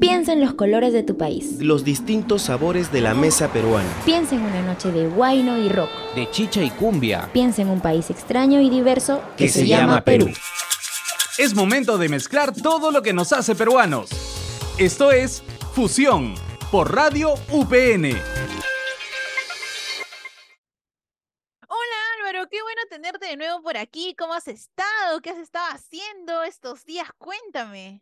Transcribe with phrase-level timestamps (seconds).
[0.00, 1.60] Piensa en los colores de tu país.
[1.60, 3.86] Los distintos sabores de la mesa peruana.
[4.06, 5.90] Piensa en una noche de guayno y rock.
[6.14, 7.28] De chicha y cumbia.
[7.34, 10.30] Piensa en un país extraño y diverso que, se, llama Perú.
[11.36, 14.08] Es momento de mezclar todo lo que nos hace peruanos.
[14.78, 15.42] Esto es
[15.74, 16.34] Fusión
[16.70, 18.06] por Radio UPN.
[21.68, 24.14] Hola Álvaro, qué bueno tenerte de nuevo por aquí.
[24.18, 25.20] ¿Cómo has estado?
[25.20, 27.08] ¿Qué has estado haciendo estos días?
[27.18, 28.00] Cuéntame.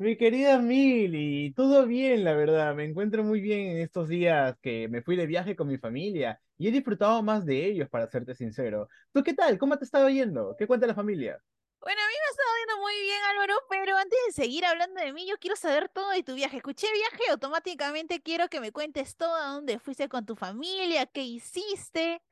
[0.00, 2.74] Mi querida Mili, todo bien, la verdad.
[2.74, 6.40] Me encuentro muy bien en estos días que me fui de viaje con mi familia
[6.56, 8.88] y he disfrutado más de ellos, para serte sincero.
[9.12, 9.58] ¿Tú qué tal?
[9.58, 10.56] ¿Cómo te estado yendo?
[10.58, 11.38] ¿Qué cuenta la familia?
[11.82, 15.02] Bueno, a mí me ha estado yendo muy bien, Álvaro, pero antes de seguir hablando
[15.02, 16.56] de mí, yo quiero saber todo de tu viaje.
[16.56, 21.24] Escuché viaje, automáticamente quiero que me cuentes todo, a dónde fuiste con tu familia, qué
[21.24, 22.22] hiciste.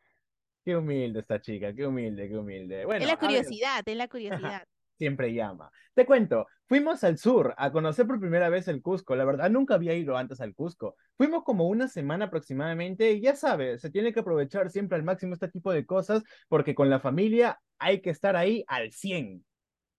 [0.65, 2.87] Qué humilde esta chica, qué humilde, qué humilde.
[2.87, 4.67] Bueno, es la curiosidad, es la curiosidad
[4.99, 5.71] siempre llama.
[5.95, 9.17] Te cuento, fuimos al sur a conocer por primera vez el Cusco.
[9.17, 10.97] La verdad, nunca había ido antes al Cusco.
[11.17, 15.35] Fuimos como una semana aproximadamente y ya sabes, se tiene que aprovechar siempre al máximo
[15.35, 19.45] este tipo de cosas porque con la familia hay que estar ahí al 100.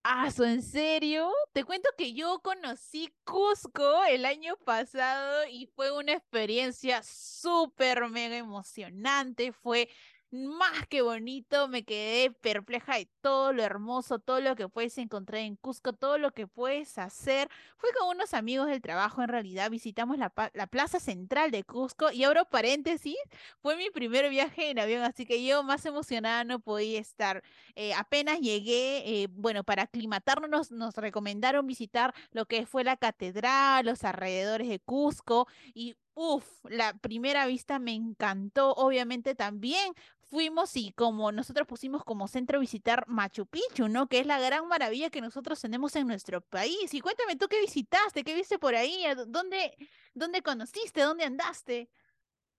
[0.04, 1.30] Ah, ¿en serio?
[1.52, 8.38] Te cuento que yo conocí Cusco el año pasado y fue una experiencia súper mega
[8.38, 9.52] emocionante.
[9.52, 9.90] Fue
[10.32, 15.42] más que bonito, me quedé perpleja de todo lo hermoso, todo lo que puedes encontrar
[15.42, 17.50] en Cusco, todo lo que puedes hacer.
[17.78, 20.30] Fui con unos amigos del trabajo, en realidad visitamos la,
[20.70, 23.16] plaza central de Cusco y abro paréntesis,
[23.62, 27.44] fue mi primer viaje en avión, así que yo más emocionada no podía estar.
[27.76, 33.86] Eh, apenas llegué, eh, bueno, para aclimatarnos nos recomendaron visitar lo que fue la catedral,
[33.86, 38.74] los alrededores de Cusco y Uf, la primera vista me encantó.
[38.74, 44.10] Obviamente también fuimos y como nosotros pusimos como centro visitar Machu Picchu, ¿no?
[44.10, 46.94] Que es la gran maravilla que nosotros tenemos en nuestro país.
[46.94, 49.72] Y cuéntame tú qué visitaste, qué viste por ahí, dónde,
[50.14, 51.90] dónde conociste, dónde andaste.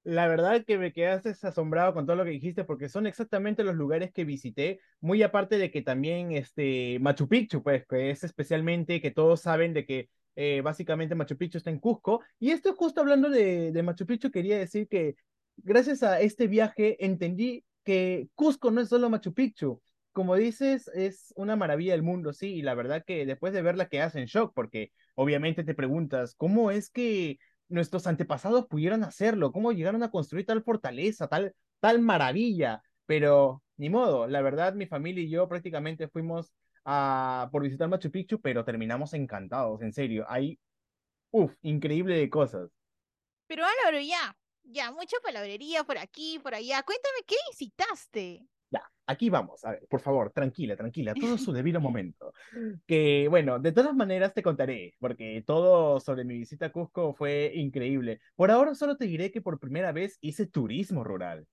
[0.05, 3.75] La verdad que me quedaste asombrado con todo lo que dijiste porque son exactamente los
[3.75, 9.03] lugares que visité, muy aparte de que también este Machu Picchu, pues, que es especialmente
[9.03, 12.23] que todos saben de que eh, básicamente Machu Picchu está en Cusco.
[12.39, 15.17] Y esto justo hablando de, de Machu Picchu, quería decir que
[15.57, 19.81] gracias a este viaje entendí que Cusco no es solo Machu Picchu.
[20.13, 23.89] Como dices, es una maravilla del mundo, sí, y la verdad que después de verla
[23.89, 29.53] quedas en shock, porque obviamente te preguntas, ¿cómo es que nuestros antepasados pudieron hacerlo?
[29.53, 32.83] ¿Cómo llegaron a construir tal fortaleza, tal, tal maravilla?
[33.07, 36.53] Pero ni modo, la verdad, mi familia y yo prácticamente fuimos
[36.85, 40.25] a, por visitar Machu Picchu, pero terminamos encantados, en serio.
[40.29, 40.59] Hay,
[41.31, 42.71] uff, increíble de cosas.
[43.47, 46.83] Pero Álvaro, ya, ya, mucha palabrería por aquí, por allá.
[46.83, 48.47] Cuéntame, ¿qué visitaste?
[48.71, 49.65] Ya, aquí vamos.
[49.65, 52.33] A ver, por favor, tranquila, tranquila, todo su debido momento.
[52.87, 57.53] Que bueno, de todas maneras te contaré, porque todo sobre mi visita a Cusco fue
[57.55, 58.21] increíble.
[58.37, 61.47] Por ahora solo te diré que por primera vez hice turismo rural.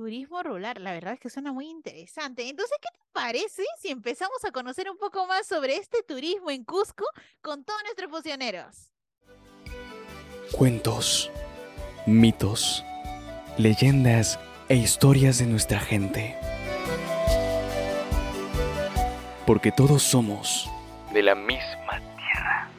[0.00, 2.48] Turismo rural, la verdad es que suena muy interesante.
[2.48, 6.64] Entonces, ¿qué te parece si empezamos a conocer un poco más sobre este turismo en
[6.64, 7.04] Cusco
[7.42, 8.94] con todos nuestros funcioneros?
[10.52, 11.30] Cuentos
[12.06, 12.82] mitos,
[13.58, 14.40] leyendas
[14.70, 16.34] e historias de nuestra gente.
[19.46, 20.66] Porque todos somos
[21.12, 22.70] de la misma tierra.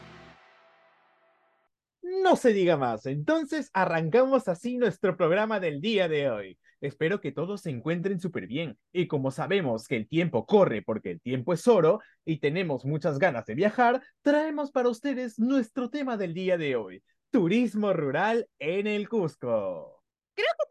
[2.02, 6.58] No se diga más, entonces arrancamos así nuestro programa del día de hoy.
[6.82, 8.78] Espero que todos se encuentren súper bien.
[8.92, 13.20] Y como sabemos que el tiempo corre porque el tiempo es oro y tenemos muchas
[13.20, 18.88] ganas de viajar, traemos para ustedes nuestro tema del día de hoy, turismo rural en
[18.88, 20.01] el Cusco.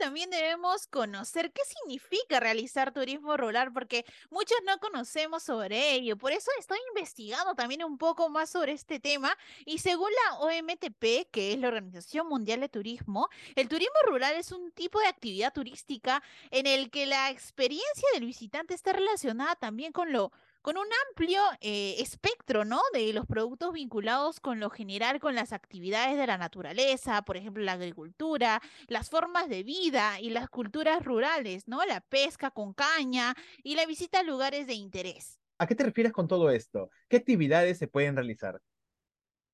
[0.00, 6.16] También debemos conocer qué significa realizar turismo rural, porque muchos no conocemos sobre ello.
[6.16, 9.36] Por eso estoy investigando también un poco más sobre este tema.
[9.66, 14.52] Y según la OMTP, que es la Organización Mundial de Turismo, el turismo rural es
[14.52, 19.92] un tipo de actividad turística en el que la experiencia del visitante está relacionada también
[19.92, 22.80] con lo con un amplio eh, espectro, ¿no?
[22.92, 27.62] De los productos vinculados con lo general, con las actividades de la naturaleza, por ejemplo,
[27.62, 31.84] la agricultura, las formas de vida y las culturas rurales, ¿no?
[31.86, 35.40] La pesca con caña y la visita a lugares de interés.
[35.58, 36.90] ¿A qué te refieres con todo esto?
[37.08, 38.60] ¿Qué actividades se pueden realizar?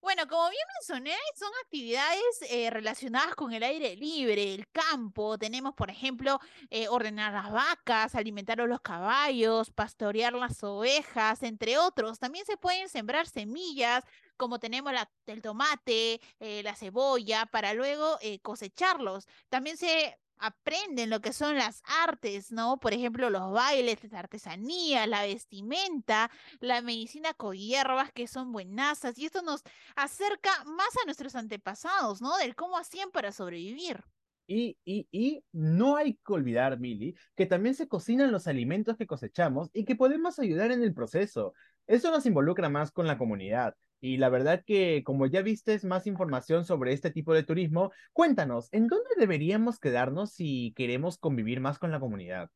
[0.06, 5.37] Bueno, como bien mencioné, son actividades eh, relacionadas con el aire libre, el campo.
[5.37, 6.38] Tenemos, por ejemplo,
[6.70, 12.20] eh, ordenar las vacas, alimentar a los caballos, pastorear las ovejas, entre otros.
[12.20, 14.05] También se pueden sembrar semillas,
[14.37, 14.93] como tenemos
[15.26, 19.26] el tomate, eh, la cebolla, para luego cosecharlos.
[19.49, 22.79] También se aprenden lo que son las artes, ¿no?
[22.79, 26.31] Por ejemplo, los bailes, las artesanías, la vestimenta,
[26.61, 29.62] la medicina con hierbas que son buenazas y esto nos
[29.94, 32.37] acerca más a nuestros antepasados, ¿no?
[32.38, 34.05] Del cómo hacían para sobrevivir.
[34.49, 39.06] Y, y, y no hay que olvidar, Milly, que también se cocinan los alimentos que
[39.06, 41.53] cosechamos y que podemos ayudar en el proceso.
[41.87, 43.75] Eso nos involucra más con la comunidad.
[44.00, 48.69] Y la verdad que, como ya vistes más información sobre este tipo de turismo, cuéntanos,
[48.73, 52.50] ¿en dónde deberíamos quedarnos si queremos convivir más con la comunidad?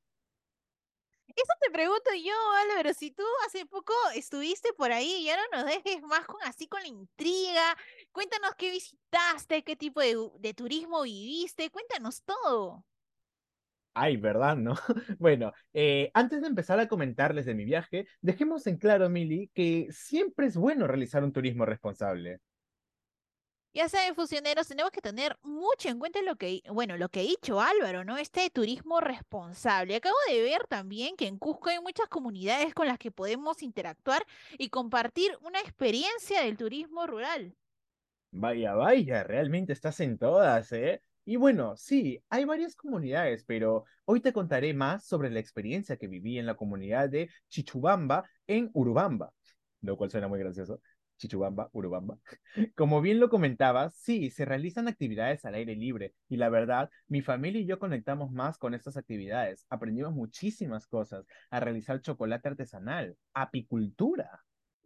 [1.29, 5.67] Eso te pregunto yo, Álvaro, si tú hace poco estuviste por ahí, ya no nos
[5.67, 7.77] dejes más con así con la intriga.
[8.13, 12.85] Cuéntanos qué visitaste, qué tipo de turismo viviste, cuéntanos todo.
[13.95, 14.57] Ay, ¿verdad?
[14.57, 14.75] ¿No?
[15.19, 19.89] Bueno, eh, antes de empezar a comentarles de mi viaje, dejemos en claro, Mili, que
[19.91, 22.41] siempre es bueno realizar un turismo responsable.
[23.73, 27.23] Ya saben, fusioneros, tenemos que tener mucho en cuenta lo que, bueno, lo que ha
[27.23, 28.17] dicho Álvaro, ¿no?
[28.19, 29.95] Este turismo responsable.
[29.95, 34.25] Acabo de ver también que en Cusco hay muchas comunidades con las que podemos interactuar
[34.59, 37.55] y compartir una experiencia del turismo rural.
[38.33, 41.03] Vaya, vaya, realmente estás en todas, ¿eh?
[41.31, 46.09] Y bueno, sí, hay varias comunidades, pero hoy te contaré más sobre la experiencia que
[46.09, 49.33] viví en la comunidad de Chichubamba en Urubamba,
[49.81, 50.81] lo cual suena muy gracioso.
[51.19, 52.19] Chichubamba, Urubamba.
[52.75, 57.23] Como bien lo comentabas, sí, se realizan actividades al aire libre y la verdad, mi
[57.23, 59.67] familia y yo conectamos más con estas actividades.
[59.71, 64.43] Aprendimos muchísimas cosas, a realizar chocolate artesanal, apicultura,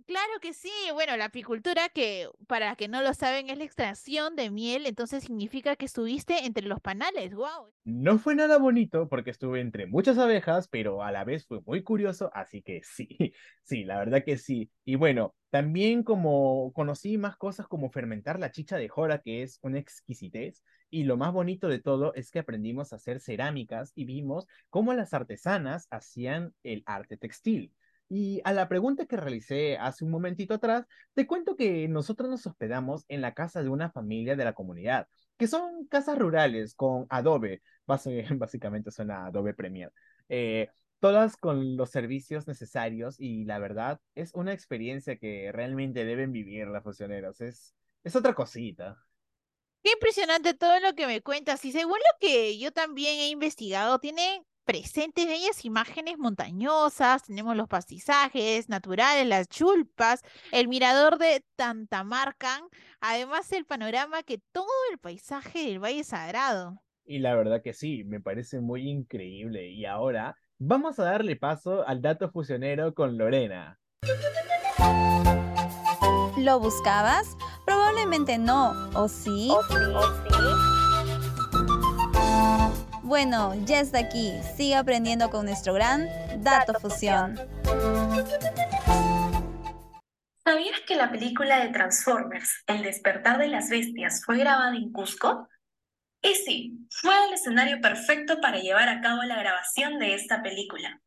[0.06, 0.70] Claro que sí.
[0.92, 5.24] Bueno, la apicultura, que para que no lo saben, es la extracción de miel, entonces
[5.24, 7.34] significa que estuviste entre los panales.
[7.34, 7.72] ¡Wow!
[7.84, 11.82] No fue nada bonito porque estuve entre muchas abejas, pero a la vez fue muy
[11.82, 13.08] curioso, así que sí,
[13.62, 14.70] sí, la verdad que sí.
[14.84, 19.58] Y bueno, también como conocí más cosas como fermentar la chicha de jora, que es
[19.62, 20.62] una exquisitez.
[20.90, 24.94] Y lo más bonito de todo es que aprendimos a hacer cerámicas y vimos cómo
[24.94, 27.72] las artesanas hacían el arte textil.
[28.08, 30.84] Y a la pregunta que realicé hace un momentito atrás,
[31.14, 35.08] te cuento que nosotros nos hospedamos en la casa de una familia de la comunidad,
[35.36, 39.92] que son casas rurales con adobe, básicamente suena adobe Premier,
[40.28, 40.68] eh,
[41.00, 46.68] todas con los servicios necesarios y la verdad es una experiencia que realmente deben vivir
[46.68, 47.74] las funcioneros, es,
[48.04, 48.96] es otra cosita.
[49.82, 51.62] Qué impresionante todo lo que me cuentas.
[51.66, 57.68] Y según lo que yo también he investigado, tiene presentes bellas imágenes montañosas, tenemos los
[57.68, 60.22] paisajes naturales, las chulpas,
[60.52, 62.62] el mirador de Tantamarcan,
[63.00, 66.80] además el panorama que todo el paisaje del Valle Sagrado.
[67.04, 69.70] Y la verdad que sí, me parece muy increíble.
[69.70, 73.78] Y ahora vamos a darle paso al dato fusionero con Lorena.
[76.38, 77.36] ¿Lo buscabas?
[77.66, 79.50] Probablemente no, ¿o sí?
[79.50, 79.74] ¿O sí?
[79.94, 80.34] ¿O sí?
[83.04, 84.32] Bueno, ya está aquí.
[84.56, 86.08] Sigue aprendiendo con nuestro gran
[86.42, 87.38] Dato Fusión.
[90.42, 95.50] ¿Sabías que la película de Transformers, El despertar de las bestias, fue grabada en Cusco?
[96.22, 101.02] Y sí, fue el escenario perfecto para llevar a cabo la grabación de esta película,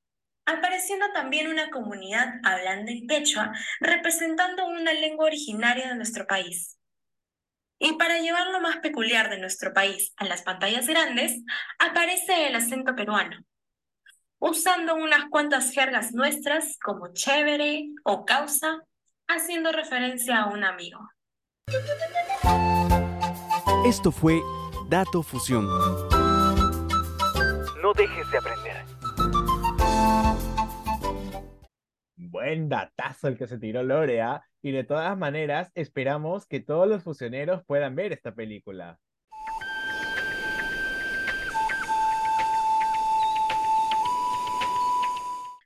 [0.46, 6.77] apareciendo también una comunidad hablando en quechua, representando una lengua originaria de nuestro país.
[7.80, 11.44] Y para llevar lo más peculiar de nuestro país a las pantallas grandes,
[11.78, 13.38] aparece el acento peruano,
[14.40, 18.82] usando unas cuantas jergas nuestras como chévere o causa,
[19.28, 21.00] haciendo referencia a un amigo.
[23.86, 24.42] Esto fue
[24.90, 25.66] Dato Fusión.
[27.82, 28.97] No dejes de aprender.
[32.38, 34.44] Buen datazo el que se tiró Lorea.
[34.62, 39.00] Y de todas maneras, esperamos que todos los fusioneros puedan ver esta película.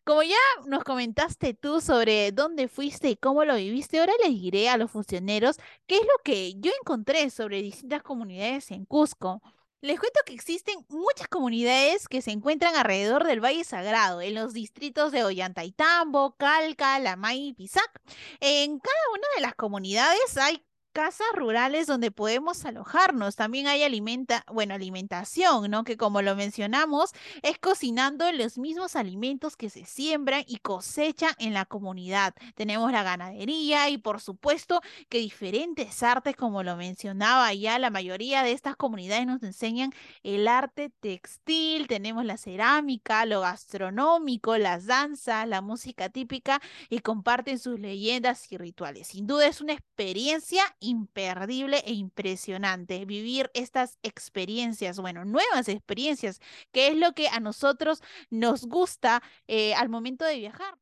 [0.06, 4.70] Como ya nos comentaste tú sobre dónde fuiste y cómo lo viviste, ahora les diré
[4.70, 9.42] a los fusioneros qué es lo que yo encontré sobre distintas comunidades en Cusco.
[9.84, 14.54] Les cuento que existen muchas comunidades que se encuentran alrededor del Valle Sagrado, en los
[14.54, 18.00] distritos de Ollantaytambo, Calca, Lamay y Pisac.
[18.40, 23.36] En cada una de las comunidades hay casas rurales donde podemos alojarnos.
[23.36, 25.84] También hay alimenta, bueno, alimentación, ¿no?
[25.84, 31.54] Que como lo mencionamos, es cocinando los mismos alimentos que se siembran y cosechan en
[31.54, 32.36] la comunidad.
[32.56, 38.44] Tenemos la ganadería y por supuesto que diferentes artes, como lo mencionaba ya, la mayoría
[38.44, 39.92] de estas comunidades nos enseñan
[40.24, 47.60] el arte textil, tenemos la cerámica, lo gastronómico, las danzas, la música típica y comparten
[47.60, 49.08] sus leyendas y rituales.
[49.08, 53.06] Sin duda es una experiencia imperdible e impresionante.
[53.06, 59.74] Vivir estas experiencias, bueno, nuevas experiencias, que es lo que a nosotros nos gusta eh,
[59.76, 60.76] al momento de viajar.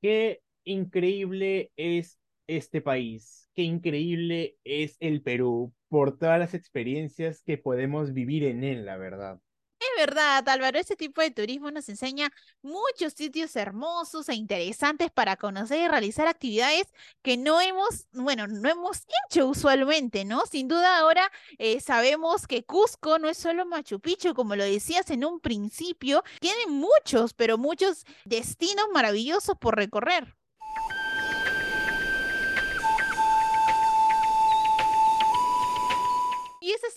[0.00, 7.58] Qué increíble es este país, qué increíble es el Perú por todas las experiencias que
[7.58, 9.40] podemos vivir en él, la verdad.
[9.78, 12.30] Es verdad, Álvaro, este tipo de turismo nos enseña
[12.62, 16.86] muchos sitios hermosos e interesantes para conocer y realizar actividades
[17.22, 20.46] que no hemos, bueno, no hemos hecho usualmente, ¿no?
[20.46, 25.10] Sin duda ahora eh, sabemos que Cusco no es solo Machu Picchu, como lo decías
[25.10, 30.36] en un principio, tiene muchos, pero muchos destinos maravillosos por recorrer.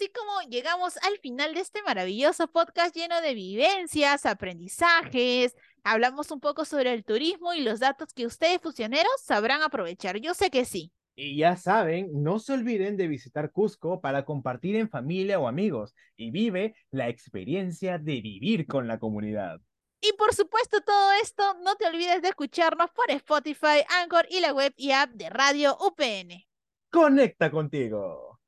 [0.10, 5.56] Así como llegamos al final de este maravilloso podcast lleno de vivencias, aprendizajes.
[5.84, 10.18] Hablamos un poco sobre el turismo y los datos que ustedes fusioneros sabrán aprovechar.
[10.18, 10.92] Yo sé que sí.
[11.16, 15.94] Y ya saben, no se olviden de visitar Cusco para compartir en familia o amigos
[16.16, 19.60] y vive la experiencia de vivir con la comunidad.
[20.02, 24.54] Y por supuesto todo esto, no te olvides de escucharnos por Spotify, Anchor y la
[24.54, 26.46] web y app de Radio UPN.
[26.90, 28.40] Conecta contigo.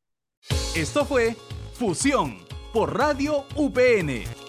[0.75, 1.35] Esto fue
[1.81, 2.37] Fusión
[2.71, 4.40] por Radio UPN.